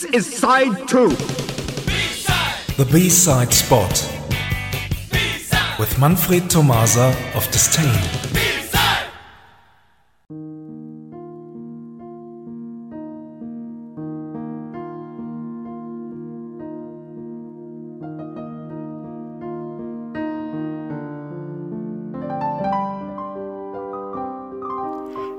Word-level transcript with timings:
This 0.00 0.28
is 0.28 0.38
side 0.38 0.88
two. 0.88 1.10
The 2.78 2.88
B-side 2.90 3.52
spot 3.52 3.92
with 5.78 5.98
Manfred 5.98 6.48
Tomasa 6.48 7.14
of 7.34 7.46
Disdain. 7.50 8.29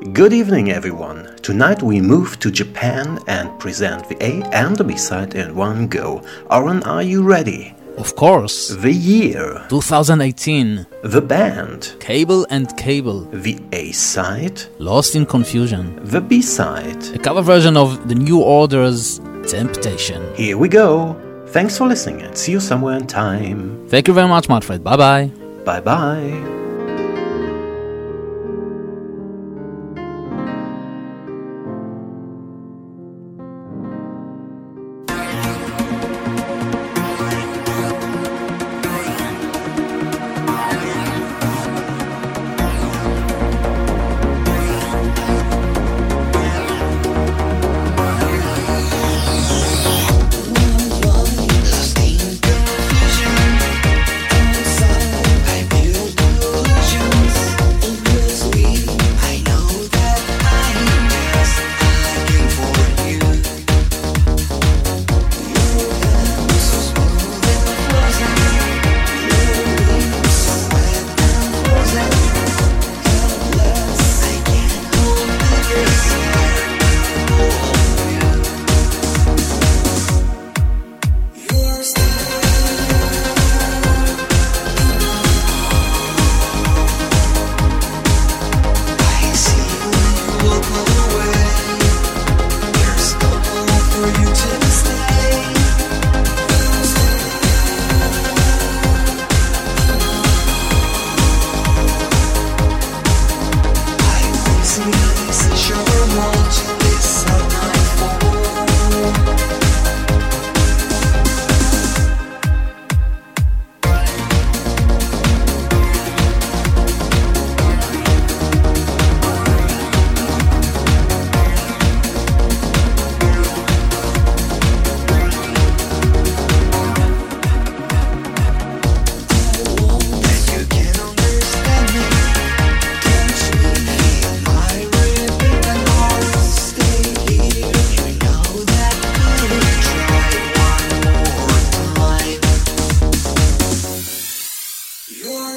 Good 0.01 0.33
evening, 0.33 0.71
everyone. 0.71 1.35
Tonight 1.43 1.83
we 1.83 2.01
move 2.01 2.39
to 2.39 2.49
Japan 2.51 3.19
and 3.27 3.57
present 3.59 4.09
the 4.09 4.17
A 4.23 4.41
and 4.51 4.75
the 4.75 4.83
B 4.83 4.97
side 4.97 5.35
in 5.35 5.55
one 5.55 5.87
go. 5.87 6.23
Aaron, 6.49 6.81
are 6.83 7.03
you 7.03 7.21
ready? 7.23 7.75
Of 7.97 8.15
course. 8.15 8.69
The 8.69 8.91
year, 8.91 9.63
2018. 9.69 10.87
the 11.03 11.21
band, 11.21 11.95
Cable 11.99 12.47
and 12.49 12.75
Cable. 12.77 13.21
the 13.31 13.59
A 13.73 13.91
side, 13.91 14.61
Lost 14.79 15.15
in 15.15 15.25
Confusion. 15.25 15.99
the 16.03 16.19
B 16.21 16.41
side. 16.41 17.03
A 17.13 17.19
cover 17.19 17.41
version 17.43 17.77
of 17.77 18.07
The 18.09 18.15
New 18.15 18.41
Order's 18.41 19.19
Temptation. 19.47 20.21
Here 20.35 20.57
we 20.57 20.67
go. 20.67 21.15
Thanks 21.49 21.77
for 21.77 21.87
listening 21.87 22.21
and 22.23 22.35
see 22.35 22.53
you 22.53 22.59
somewhere 22.59 22.97
in 22.97 23.05
time. 23.07 23.87
Thank 23.87 24.07
you 24.07 24.13
very 24.15 24.27
much, 24.27 24.49
Manfred. 24.49 24.83
Bye 24.83 24.97
bye. 24.97 25.31
Bye 25.63 25.81
bye. 25.81 26.59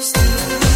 still 0.01 0.74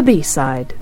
the 0.00 0.06
B-side. 0.06 0.72